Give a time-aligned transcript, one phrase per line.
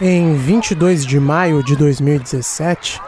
[0.00, 3.00] Em 22 de maio de 2017,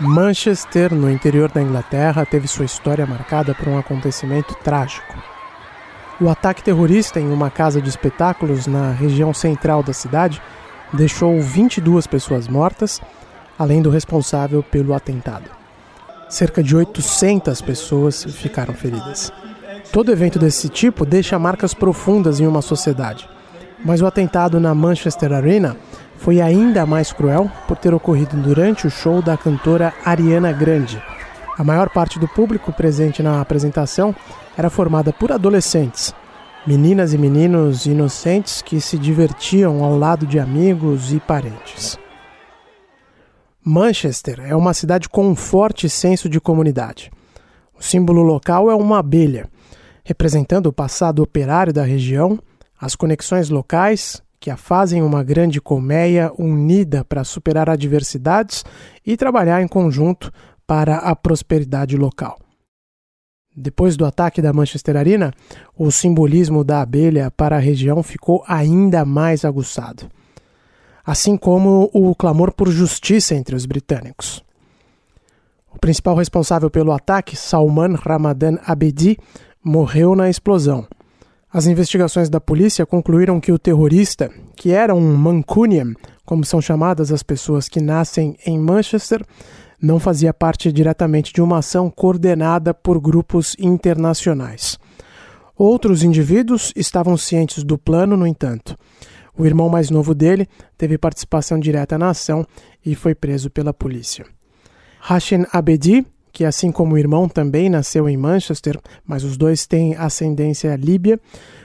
[0.00, 5.14] Manchester, no interior da Inglaterra, teve sua história marcada por um acontecimento trágico.
[6.18, 10.40] O ataque terrorista em uma casa de espetáculos na região central da cidade
[10.94, 13.02] deixou 22 pessoas mortas,
[13.58, 15.50] além do responsável pelo atentado.
[16.26, 19.30] Cerca de 800 pessoas ficaram feridas.
[19.92, 23.28] Todo evento desse tipo deixa marcas profundas em uma sociedade,
[23.84, 25.76] mas o atentado na Manchester Arena
[26.20, 31.02] foi ainda mais cruel por ter ocorrido durante o show da cantora Ariana Grande.
[31.56, 34.14] A maior parte do público presente na apresentação
[34.56, 36.14] era formada por adolescentes,
[36.66, 41.98] meninas e meninos inocentes que se divertiam ao lado de amigos e parentes.
[43.64, 47.10] Manchester é uma cidade com um forte senso de comunidade.
[47.78, 49.48] O símbolo local é uma abelha,
[50.04, 52.38] representando o passado operário da região,
[52.78, 58.64] as conexões locais que a fazem uma grande colmeia unida para superar adversidades
[59.04, 60.32] e trabalhar em conjunto
[60.66, 62.38] para a prosperidade local.
[63.54, 65.34] Depois do ataque da Manchester Arena,
[65.76, 70.08] o simbolismo da abelha para a região ficou ainda mais aguçado,
[71.04, 74.42] assim como o clamor por justiça entre os britânicos.
[75.74, 79.18] O principal responsável pelo ataque, Salman Ramadan Abedi,
[79.62, 80.86] morreu na explosão.
[81.52, 87.10] As investigações da polícia concluíram que o terrorista, que era um Mancunian, como são chamadas
[87.10, 89.24] as pessoas que nascem em Manchester,
[89.82, 94.78] não fazia parte diretamente de uma ação coordenada por grupos internacionais.
[95.56, 98.76] Outros indivíduos estavam cientes do plano, no entanto.
[99.36, 100.48] O irmão mais novo dele
[100.78, 102.46] teve participação direta na ação
[102.86, 104.24] e foi preso pela polícia.
[105.00, 109.94] Hashem Abedi, que assim como o irmão também nasceu em Manchester, mas os dois têm
[109.96, 111.20] ascendência líbia,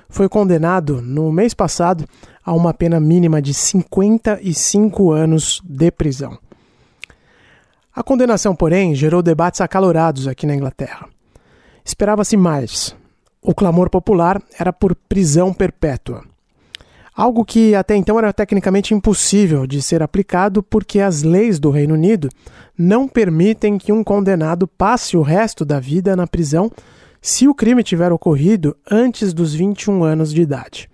[0.10, 2.06] foi condenado no mês passado
[2.44, 6.38] a uma pena mínima de 55 anos de prisão.
[7.94, 11.08] A condenação, porém, gerou debates acalorados aqui na Inglaterra.
[11.84, 12.96] Esperava-se mais.
[13.42, 16.24] O clamor popular era por prisão perpétua
[17.16, 21.94] algo que até então era tecnicamente impossível de ser aplicado porque as leis do Reino
[21.94, 22.30] Unido
[22.78, 26.72] não permitem que um condenado passe o resto da vida na prisão
[27.22, 30.90] se o crime tiver ocorrido antes dos 21 anos de idade.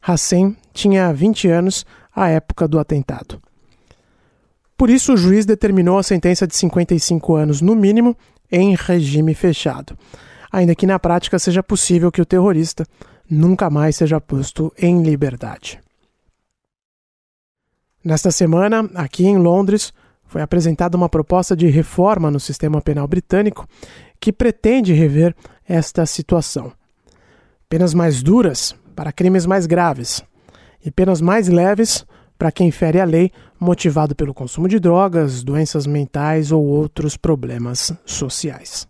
[0.00, 1.84] Hassem tinha 20 anos
[2.14, 3.40] à época do atentado.
[4.76, 8.16] Por isso, o juiz determinou a sentença de 55 anos no mínimo
[8.50, 9.98] em regime fechado,
[10.50, 12.86] ainda que na prática seja possível que o terrorista
[13.28, 15.80] nunca mais seja posto em liberdade.
[18.02, 19.92] Nesta semana, aqui em Londres,
[20.28, 23.66] foi apresentada uma proposta de reforma no sistema penal britânico
[24.20, 25.34] que pretende rever
[25.66, 26.72] esta situação.
[27.68, 30.22] Penas mais duras para crimes mais graves
[30.84, 32.06] e penas mais leves
[32.38, 37.92] para quem fere a lei motivado pelo consumo de drogas, doenças mentais ou outros problemas
[38.04, 38.86] sociais.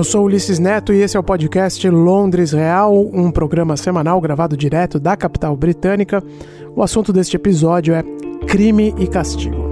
[0.00, 4.56] Eu sou Ulisses Neto e esse é o podcast Londres Real, um programa semanal gravado
[4.56, 6.24] direto da capital britânica.
[6.74, 8.02] O assunto deste episódio é
[8.46, 9.62] crime e castigo.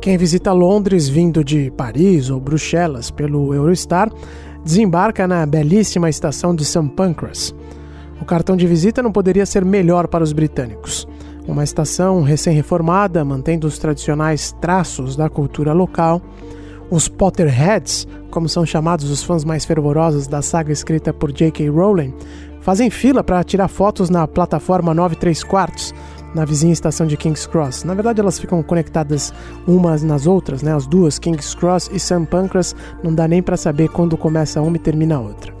[0.00, 4.12] Quem visita Londres vindo de Paris ou Bruxelas pelo Eurostar
[4.64, 6.88] desembarca na belíssima estação de St.
[6.94, 7.52] Pancras.
[8.20, 11.06] O cartão de visita não poderia ser melhor para os britânicos.
[11.46, 16.22] Uma estação recém-reformada, mantendo os tradicionais traços da cultura local.
[16.90, 21.68] Os Potterheads, como são chamados os fãs mais fervorosos da saga escrita por J.K.
[21.68, 22.14] Rowling,
[22.60, 25.92] fazem fila para tirar fotos na plataforma 9 3 quartos,
[26.34, 27.84] na vizinha estação de King's Cross.
[27.84, 29.32] Na verdade, elas ficam conectadas
[29.66, 30.74] umas nas outras, né?
[30.74, 32.26] As duas, King's Cross e St.
[32.30, 35.54] Pancras, não dá nem para saber quando começa uma e termina a outra.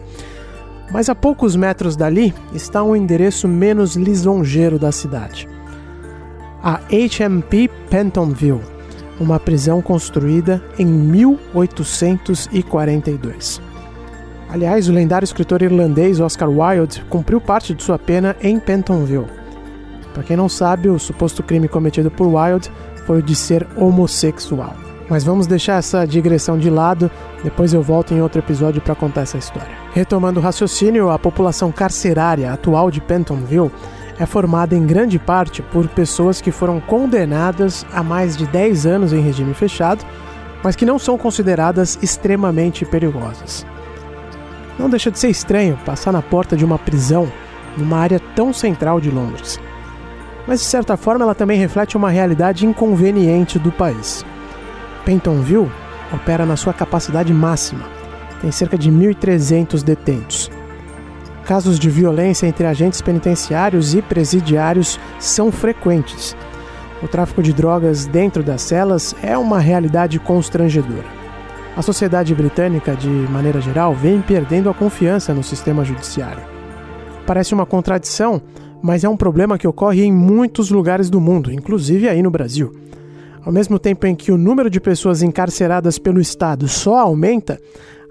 [0.90, 5.48] Mas a poucos metros dali está um endereço menos lisonjeiro da cidade.
[6.62, 8.60] A HMP Pentonville,
[9.20, 13.60] uma prisão construída em 1842.
[14.48, 19.26] Aliás, o lendário escritor irlandês Oscar Wilde cumpriu parte de sua pena em Pentonville.
[20.12, 22.70] Para quem não sabe, o suposto crime cometido por Wilde
[23.04, 24.76] foi o de ser homossexual.
[25.10, 27.10] Mas vamos deixar essa digressão de lado,
[27.42, 29.83] depois eu volto em outro episódio para contar essa história.
[29.94, 33.70] Retomando o raciocínio, a população carcerária atual de Pentonville
[34.18, 39.12] é formada em grande parte por pessoas que foram condenadas a mais de 10 anos
[39.12, 40.04] em regime fechado,
[40.64, 43.64] mas que não são consideradas extremamente perigosas.
[44.76, 47.30] Não deixa de ser estranho passar na porta de uma prisão
[47.76, 49.60] numa área tão central de Londres.
[50.46, 54.26] mas de certa forma ela também reflete uma realidade inconveniente do país.
[55.04, 55.70] Pentonville
[56.12, 57.93] opera na sua capacidade máxima,
[58.44, 60.50] tem cerca de 1.300 detentos.
[61.46, 66.36] Casos de violência entre agentes penitenciários e presidiários são frequentes.
[67.02, 71.06] O tráfico de drogas dentro das celas é uma realidade constrangedora.
[71.74, 76.42] A sociedade britânica, de maneira geral, vem perdendo a confiança no sistema judiciário.
[77.26, 78.42] Parece uma contradição,
[78.82, 82.74] mas é um problema que ocorre em muitos lugares do mundo, inclusive aí no Brasil.
[83.42, 87.58] Ao mesmo tempo em que o número de pessoas encarceradas pelo Estado só aumenta,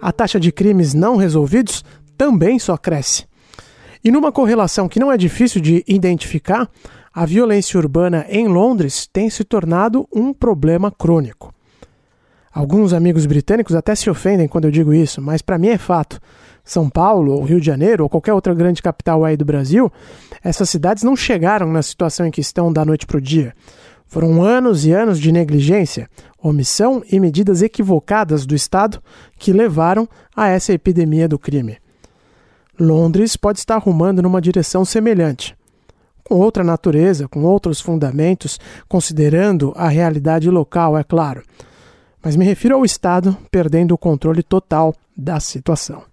[0.03, 1.83] a taxa de crimes não resolvidos
[2.17, 3.25] também só cresce.
[4.03, 6.69] E numa correlação que não é difícil de identificar,
[7.13, 11.53] a violência urbana em Londres tem se tornado um problema crônico.
[12.53, 16.19] Alguns amigos britânicos até se ofendem quando eu digo isso, mas para mim é fato.
[16.65, 19.91] São Paulo, ou Rio de Janeiro, ou qualquer outra grande capital aí do Brasil,
[20.43, 23.53] essas cidades não chegaram na situação em que estão da noite para o dia.
[24.13, 26.07] Foram anos e anos de negligência,
[26.37, 29.01] omissão e medidas equivocadas do Estado
[29.39, 31.79] que levaram a essa epidemia do crime.
[32.79, 35.57] Londres pode estar rumando numa direção semelhante,
[36.23, 41.41] com outra natureza, com outros fundamentos, considerando a realidade local, é claro.
[42.23, 46.03] Mas me refiro ao Estado perdendo o controle total da situação.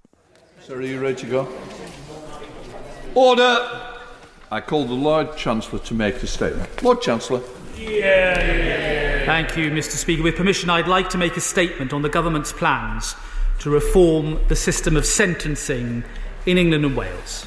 [0.67, 1.47] Sir, are you ready to go?
[3.14, 3.58] Order!
[4.50, 6.67] I call the Lord Chancellor to make a statement.
[6.82, 7.59] Lord Chancellor.
[7.80, 9.24] Yeah.
[9.24, 9.96] Thank you, Mr.
[9.96, 10.22] Speaker.
[10.22, 13.16] With permission, I'd like to make a statement on the government's plans
[13.60, 16.02] to reform the system of sentencing
[16.46, 17.46] in England and Wales.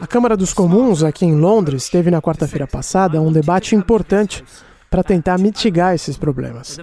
[0.00, 4.42] A Câmara dos Comuns, aqui em Londres, teve na quarta-feira passada um debate importante
[4.90, 6.76] para tentar mitigar esses problemas.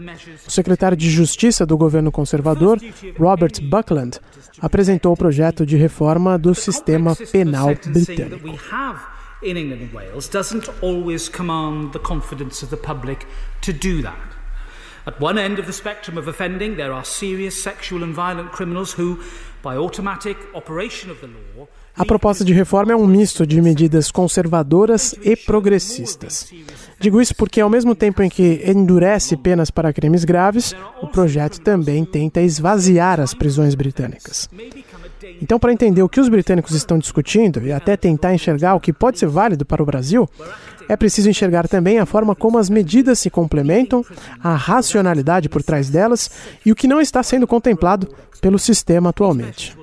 [0.48, 2.80] O secretário de Justiça do governo conservador,
[3.20, 4.20] Robert Buckland,
[4.62, 8.58] apresentou o projeto de reforma do sistema penal britânico.
[9.42, 13.26] In England and Wales doesn't always command the confidence of the public
[13.62, 14.36] to do that.
[15.06, 18.94] At one end of the spectrum of offending, there are serious sexual and violent criminals
[18.94, 19.20] who,
[19.64, 21.68] by automatic operation of the law,
[22.00, 26.50] a proposta de reforma é um misto de medidas conservadoras e progressistas.
[26.98, 31.60] Digo isso porque, ao mesmo tempo em que endurece penas para crimes graves, o projeto
[31.60, 34.50] também tenta esvaziar as prisões britânicas.
[35.42, 38.92] Então, para entender o que os britânicos estão discutindo e até tentar enxergar o que
[38.92, 40.28] pode ser válido para o Brasil,
[40.88, 44.04] é preciso enxergar também a forma como as medidas se complementam,
[44.44, 46.30] a racionalidade por trás delas
[46.66, 48.08] e o que não está sendo contemplado
[48.42, 49.78] pelo sistema atualmente.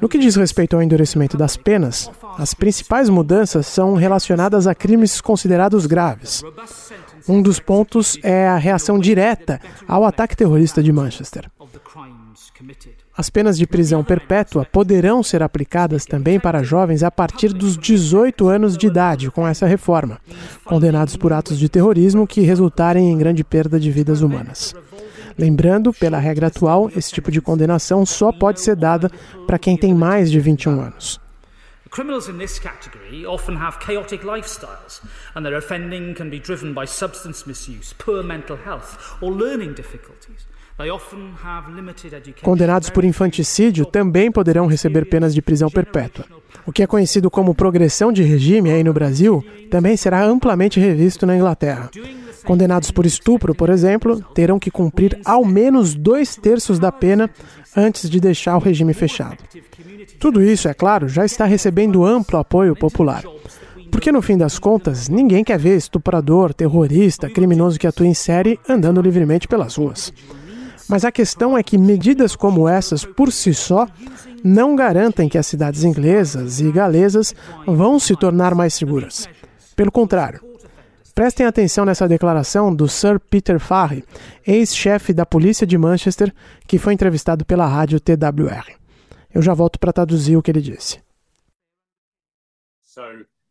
[0.00, 5.20] No que diz respeito ao endurecimento das penas, as principais mudanças são relacionadas a crimes
[5.20, 6.42] considerados graves.
[7.28, 11.48] Um dos pontos é a reação direta ao ataque terrorista de Manchester.
[13.14, 18.48] As penas de prisão perpétua poderão ser aplicadas também para jovens a partir dos 18
[18.48, 20.18] anos de idade com essa reforma,
[20.64, 24.74] condenados por atos de terrorismo que resultarem em grande perda de vidas humanas.
[25.38, 29.10] Lembrando, pela regra atual, esse tipo de condenação só pode ser dada
[29.46, 31.20] para quem tem mais de 21 anos.
[31.90, 35.02] Criminals in this category often have chaotic lifestyles,
[35.34, 40.46] and their offending can be driven by substance misuse, poor mental health, or learning difficulties.
[42.42, 46.24] Condenados por infanticídio também poderão receber penas de prisão perpétua.
[46.66, 51.26] O que é conhecido como progressão de regime aí no Brasil também será amplamente revisto
[51.26, 51.90] na Inglaterra.
[52.44, 57.30] Condenados por estupro, por exemplo, terão que cumprir ao menos dois terços da pena
[57.76, 59.38] antes de deixar o regime fechado.
[60.18, 63.22] Tudo isso, é claro, já está recebendo amplo apoio popular.
[63.90, 68.58] Porque no fim das contas, ninguém quer ver estuprador, terrorista, criminoso que atua em série
[68.68, 70.12] andando livremente pelas ruas.
[70.92, 73.88] Mas a questão é que medidas como essas, por si só,
[74.44, 77.34] não garantem que as cidades inglesas e galesas
[77.66, 79.26] vão se tornar mais seguras.
[79.74, 80.52] Pelo contrário,
[81.14, 84.02] Prestem atenção nessa declaração do Sir Peter Farre,
[84.46, 86.34] ex-chefe da polícia de Manchester,
[86.66, 88.78] que foi entrevistado pela rádio TWR.
[89.34, 91.02] Eu já volto para traduzir o que ele disse.
[92.82, 93.02] So,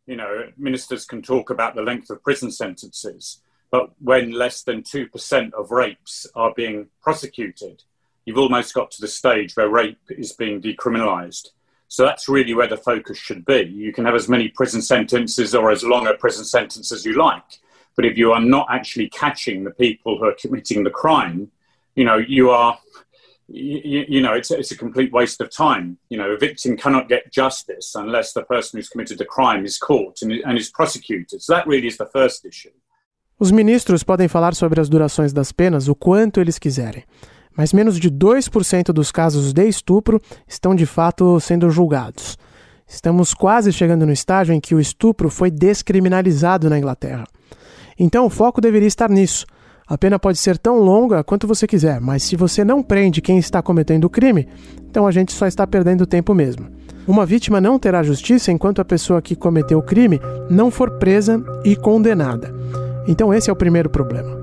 [0.08, 3.40] you know, ministers can talk about the length of prison sentences,
[3.72, 7.82] but when less than 2% of rapes are being prosecuted,
[8.26, 11.48] you've almost got to the stage where rape is being decriminalized.
[11.88, 13.62] So that's really where the focus should be.
[13.62, 17.14] You can have as many prison sentences or as long a prison sentence as you
[17.14, 17.60] like.
[17.96, 21.50] But if you are not actually catching the people who are committing the crime,
[21.94, 22.78] you know, you are,
[23.48, 25.96] you, you know, it's, it's a complete waste of time.
[26.10, 29.78] You know, a victim cannot get justice unless the person who's committed the crime is
[29.78, 31.42] caught and, and is prosecuted.
[31.42, 32.70] So that really is the first issue.
[33.42, 37.02] Os ministros podem falar sobre as durações das penas o quanto eles quiserem.
[37.56, 42.38] mas menos de 2% dos casos de estupro estão de fato sendo julgados.
[42.86, 47.24] Estamos quase chegando no estágio em que o estupro foi descriminalizado na Inglaterra.
[47.98, 49.44] Então o foco deveria estar nisso.
[49.88, 53.38] A pena pode ser tão longa quanto você quiser, mas se você não prende quem
[53.38, 54.46] está cometendo o crime,
[54.88, 56.68] então a gente só está perdendo tempo mesmo.
[57.08, 61.42] Uma vítima não terá justiça enquanto a pessoa que cometeu o crime não for presa
[61.64, 62.54] e condenada.
[63.06, 64.42] Então esse é o primeiro problema.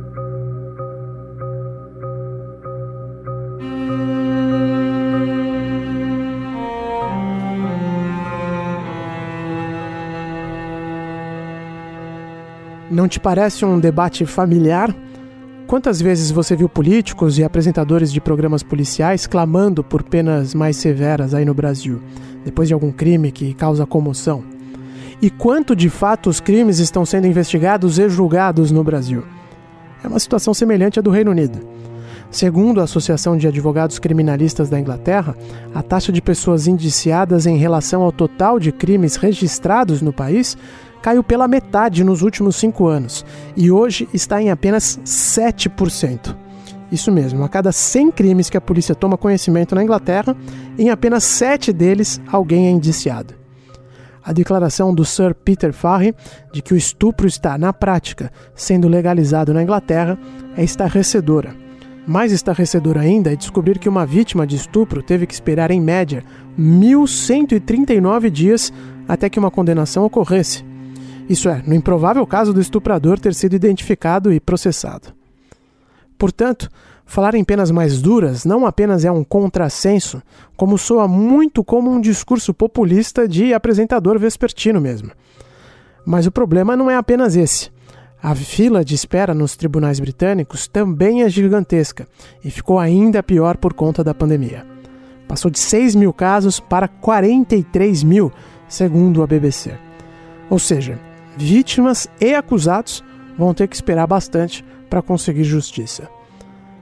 [12.92, 14.94] Não te parece um debate familiar?
[15.68, 21.36] Quantas vezes você viu políticos e apresentadores de programas policiais clamando por penas mais severas
[21.36, 22.01] aí no Brasil,
[22.44, 24.44] depois de algum crime que causa comoção?
[25.22, 29.26] E quanto de fato os crimes estão sendo investigados e julgados no Brasil?
[30.02, 31.60] É uma situação semelhante à do Reino Unido.
[32.32, 35.36] Segundo a Associação de Advogados Criminalistas da Inglaterra,
[35.76, 40.56] a taxa de pessoas indiciadas em relação ao total de crimes registrados no país
[41.02, 43.26] caiu pela metade nos últimos cinco anos
[43.58, 46.36] e hoje está em apenas 7%.
[46.92, 50.36] Isso mesmo, a cada 100 crimes que a polícia toma conhecimento na Inglaterra,
[50.78, 53.34] em apenas 7 deles alguém é indiciado.
[54.30, 56.14] A declaração do Sir Peter Farry
[56.54, 60.20] de que o estupro está, na prática, sendo legalizado na Inglaterra
[60.56, 61.56] é estarrecedora.
[62.06, 66.24] Mais estarrecedor ainda é descobrir que uma vítima de estupro teve que esperar, em média,
[66.60, 68.72] 1.139 dias
[69.08, 70.64] até que uma condenação ocorresse.
[71.28, 75.12] Isso é, no improvável caso do estuprador ter sido identificado e processado.
[76.20, 76.70] Portanto,
[77.10, 80.22] falar em penas mais duras não apenas é um contrassenso,
[80.56, 85.10] como soa muito como um discurso populista de apresentador vespertino mesmo.
[86.06, 87.72] Mas o problema não é apenas esse.
[88.22, 92.08] A fila de espera nos tribunais britânicos também é gigantesca
[92.44, 94.63] e ficou ainda pior por conta da pandemia.
[95.28, 98.32] Passou de 6 mil casos para 43 mil,
[98.68, 99.74] segundo a BBC.
[100.48, 101.00] Ou seja,
[101.36, 103.04] vítimas e acusados
[103.36, 106.19] vão ter que esperar bastante para conseguir justiça.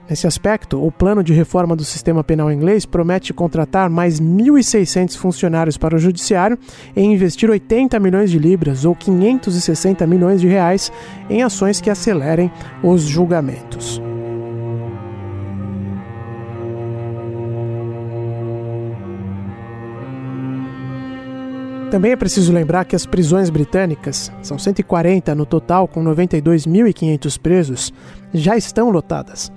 [0.08, 5.76] Nesse aspecto, o plano de reforma do sistema penal inglês promete contratar mais 1.600 funcionários
[5.76, 6.58] para o judiciário
[6.96, 10.90] e investir 80 milhões de libras ou 560 milhões de reais
[11.28, 12.50] em ações que acelerem
[12.82, 14.00] os julgamentos.
[21.90, 27.92] Também é preciso lembrar que as prisões britânicas, são 140 no total, com 92.500 presos,
[28.32, 29.52] já estão lotadas.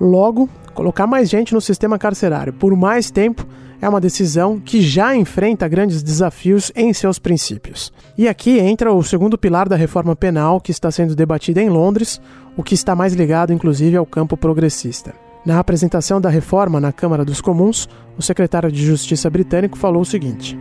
[0.00, 3.46] Logo, colocar mais gente no sistema carcerário por mais tempo
[3.82, 7.92] é uma decisão que já enfrenta grandes desafios em seus princípios.
[8.16, 12.20] E aqui entra o segundo pilar da reforma penal que está sendo debatida em Londres,
[12.56, 15.14] o que está mais ligado inclusive ao campo progressista.
[15.44, 17.88] Na apresentação da reforma na Câmara dos Comuns,
[18.18, 20.58] o secretário de Justiça britânico falou o seguinte: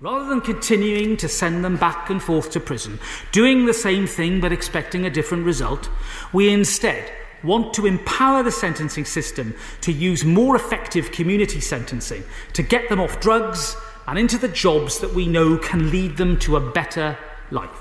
[0.00, 3.00] Rather than continuing to send them back and forth to prison,
[3.32, 5.90] doing the same thing but expecting a different result,
[6.32, 7.10] we instead
[7.42, 13.00] want to empower the sentencing system to use more effective community sentencing to get them
[13.00, 13.76] off drugs
[14.06, 17.18] and into the jobs that we know can lead them to a better
[17.50, 17.80] life.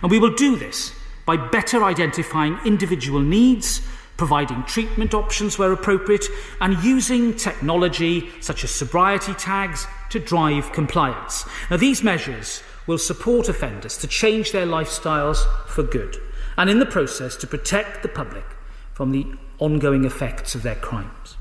[0.00, 0.94] And we will do this
[1.26, 3.82] by better identifying individual needs
[4.16, 6.26] providing treatment options where appropriate,
[6.60, 11.46] and using technology such as sobriety tags to drive compliance.
[11.70, 16.20] Now, these measures will support offenders to change their lifestyles for good,
[16.56, 18.44] and in the process to protect the public
[18.92, 19.26] from the
[19.58, 21.38] ongoing effects of their crimes.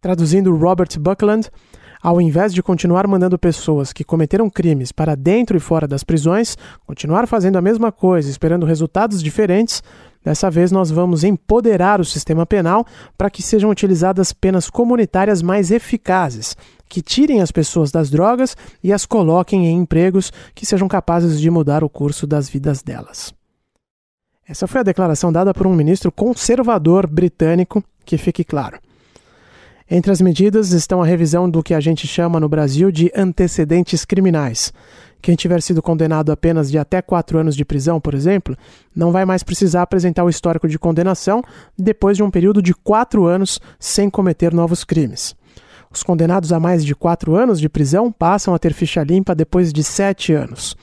[0.00, 1.50] Traduzindo Robert Buckland,
[2.02, 6.56] ao invés de continuar mandando pessoas que cometeram crimes para dentro e fora das prisões,
[6.84, 9.82] continuar fazendo a mesma coisa, esperando resultados diferentes,
[10.24, 15.70] Dessa vez, nós vamos empoderar o sistema penal para que sejam utilizadas penas comunitárias mais
[15.70, 16.56] eficazes,
[16.88, 21.50] que tirem as pessoas das drogas e as coloquem em empregos que sejam capazes de
[21.50, 23.34] mudar o curso das vidas delas.
[24.48, 28.78] Essa foi a declaração dada por um ministro conservador britânico, que fique claro.
[29.90, 34.04] Entre as medidas estão a revisão do que a gente chama no Brasil de antecedentes
[34.06, 34.72] criminais,
[35.24, 38.54] quem tiver sido condenado a apenas de até quatro anos de prisão, por exemplo,
[38.94, 41.42] não vai mais precisar apresentar o histórico de condenação
[41.78, 45.34] depois de um período de quatro anos sem cometer novos crimes.
[45.90, 49.72] Os condenados a mais de quatro anos de prisão passam a ter ficha limpa depois
[49.72, 50.76] de sete anos.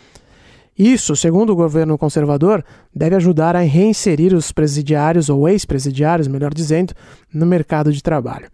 [0.76, 6.96] Isso, segundo o governo conservador, deve ajudar a reinserir os presidiários, ou ex-presidiários, melhor dizendo,
[7.32, 8.50] no mercado de trabalho.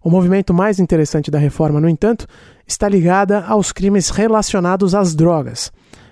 [0.00, 2.26] O movimento mais interessante da reforma, no entanto,
[2.72, 5.70] está ligada aos crimes relacionados às drogas,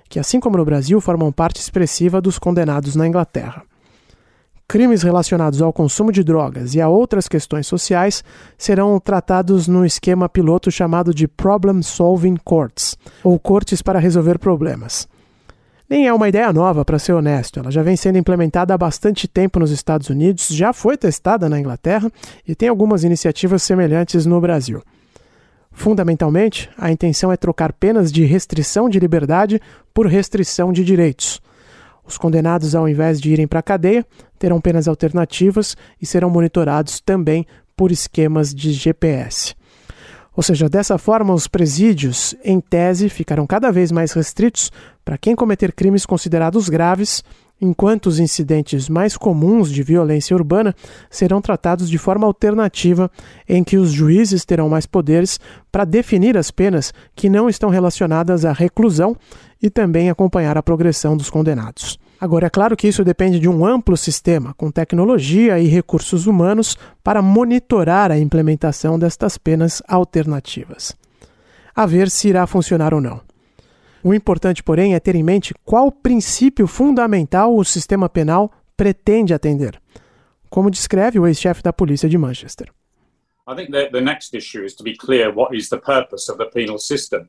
[0.08, 3.62] que, assim como no Brasil, formam parte expressiva dos condenados na Inglaterra.
[4.68, 8.22] crimes relacionados ao consumo de drogas e a outras questões sociais
[8.56, 15.08] serão tratados no esquema piloto chamado de Problem Solving Courts, ou cortes para resolver problemas.
[15.88, 17.58] Nem é uma ideia nova, para ser honesto.
[17.58, 21.58] Ela já vem sendo implementada há bastante tempo nos Estados Unidos, já foi testada na
[21.58, 22.08] Inglaterra
[22.46, 24.80] e tem algumas iniciativas semelhantes no Brasil.
[25.72, 29.60] Fundamentalmente, a intenção é trocar penas de restrição de liberdade
[29.94, 31.40] por restrição de direitos.
[32.04, 34.04] Os condenados, ao invés de irem para a cadeia,
[34.38, 37.46] terão penas alternativas e serão monitorados também
[37.76, 39.54] por esquemas de GPS.
[40.36, 44.70] Ou seja, dessa forma, os presídios, em tese, ficarão cada vez mais restritos
[45.04, 47.22] para quem cometer crimes considerados graves,
[47.60, 50.74] enquanto os incidentes mais comuns de violência urbana
[51.10, 53.10] serão tratados de forma alternativa,
[53.48, 55.38] em que os juízes terão mais poderes
[55.70, 59.16] para definir as penas que não estão relacionadas à reclusão
[59.62, 61.98] e também acompanhar a progressão dos condenados.
[62.20, 66.76] Agora, é claro que isso depende de um amplo sistema, com tecnologia e recursos humanos
[67.02, 70.94] para monitorar a implementação destas penas alternativas.
[71.74, 73.29] A ver se irá funcionar ou não.
[74.02, 79.80] O importante, porém, é ter em mente qual princípio fundamental o sistema penal pretende atender,
[80.48, 82.72] como descreve o ex-chefe da polícia de Manchester.
[83.46, 86.38] I think the, the next issue is to be clear what is the purpose of
[86.38, 87.28] the penal system.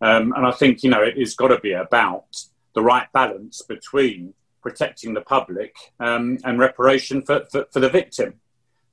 [0.00, 2.36] Um, and I think, you know, it has got to be about
[2.74, 8.34] the right balance between protecting the public um, and reparation for, for, for the victim.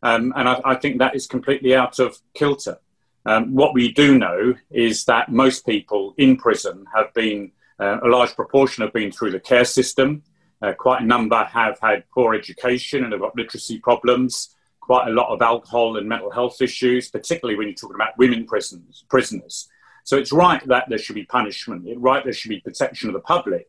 [0.03, 2.77] Um, and I, I, think that is completely out of kilter.
[3.25, 8.07] Um, what we do know is that most people in prison have been, uh, a
[8.07, 10.21] large proportion have been through the care system.
[10.61, 14.55] Uh, quite a number have had poor education and have got literacy problems.
[14.79, 18.45] Quite a lot of alcohol and mental health issues, particularly when you're talking about women
[18.45, 19.03] prisoners.
[19.09, 19.67] prisoners.
[20.03, 21.87] So it's right that there should be punishment.
[21.87, 23.67] It's right there should be protection of the public.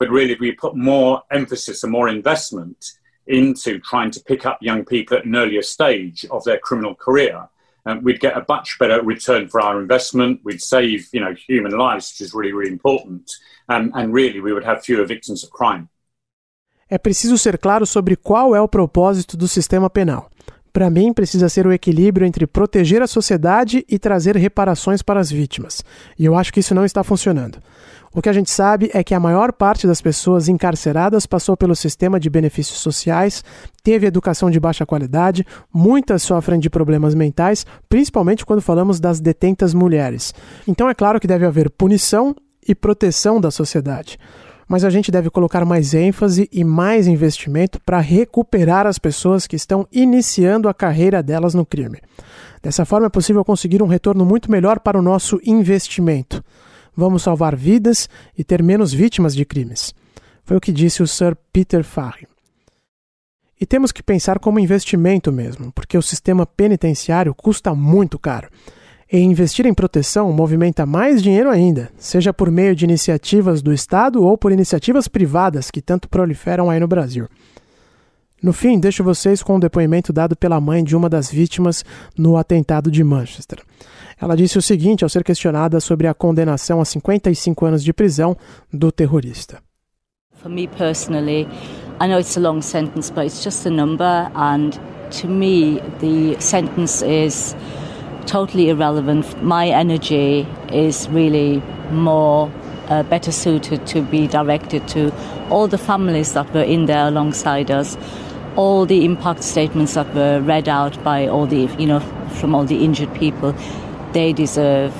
[0.00, 2.92] But really, if we put more emphasis and more investment
[3.28, 7.48] into trying to pick up young people at an earlier stage of their criminal career,
[7.88, 10.40] um, we'd get a much better return for our investment.
[10.44, 13.30] We'd save, you know, human lives, which is really, really important.
[13.68, 15.88] Um, and really, we would have fewer victims of crime.
[16.90, 20.30] É preciso ser claro sobre qual é o propósito do sistema penal.
[20.78, 25.28] Para mim, precisa ser o equilíbrio entre proteger a sociedade e trazer reparações para as
[25.28, 25.82] vítimas.
[26.16, 27.58] E eu acho que isso não está funcionando.
[28.14, 31.74] O que a gente sabe é que a maior parte das pessoas encarceradas passou pelo
[31.74, 33.42] sistema de benefícios sociais,
[33.82, 39.74] teve educação de baixa qualidade, muitas sofrem de problemas mentais, principalmente quando falamos das detentas
[39.74, 40.32] mulheres.
[40.64, 42.36] Então é claro que deve haver punição
[42.68, 44.16] e proteção da sociedade
[44.68, 49.56] mas a gente deve colocar mais ênfase e mais investimento para recuperar as pessoas que
[49.56, 52.00] estão iniciando a carreira delas no crime.
[52.62, 56.44] Dessa forma, é possível conseguir um retorno muito melhor para o nosso investimento.
[56.94, 59.94] Vamos salvar vidas e ter menos vítimas de crimes.
[60.44, 62.26] Foi o que disse o Sir Peter Farry.
[63.60, 68.48] E temos que pensar como investimento mesmo, porque o sistema penitenciário custa muito caro.
[69.10, 74.22] E investir em proteção movimenta mais dinheiro ainda, seja por meio de iniciativas do Estado
[74.22, 77.26] ou por iniciativas privadas que tanto proliferam aí no Brasil.
[78.42, 81.84] No fim, deixo vocês com o um depoimento dado pela mãe de uma das vítimas
[82.16, 83.62] no atentado de Manchester.
[84.20, 88.36] Ela disse o seguinte ao ser questionada sobre a condenação a 55 anos de prisão
[88.70, 89.60] do terrorista.
[90.34, 91.48] For me personally,
[92.00, 94.70] I know it's a long sentence, but it's just a number and
[95.20, 97.56] to me the sentence is
[98.28, 99.42] totally irrelevant.
[99.42, 102.52] My energy is really more
[102.88, 105.12] uh, better suited to be directed to
[105.50, 107.96] all the families that were in there alongside us,
[108.54, 112.00] all the impact statements that were read out by all the, you know,
[112.40, 113.54] from all the injured people.
[114.12, 114.94] They deserve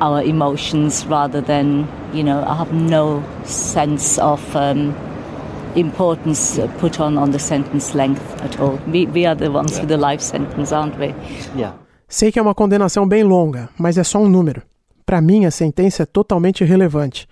[0.00, 4.94] our emotions rather than, you know, I have no sense of um,
[5.76, 8.76] importance put on on the sentence length at all.
[8.86, 9.80] We, we are the ones yeah.
[9.80, 11.14] with the life sentence, aren't we?
[11.56, 11.74] Yeah.
[12.14, 14.62] Sei que é uma condenação bem longa, mas é só um número.
[15.04, 17.26] Para mim, a sentença é totalmente irrelevante.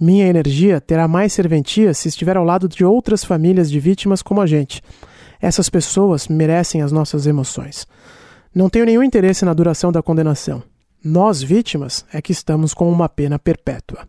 [0.00, 4.40] Minha energia terá mais serventia se estiver ao lado de outras famílias de vítimas como
[4.40, 4.82] a gente.
[5.40, 7.86] Essas pessoas merecem as nossas emoções.
[8.52, 10.60] Não tenho nenhum interesse na duração da condenação.
[11.04, 14.08] Nós, vítimas, é que estamos com uma pena perpétua.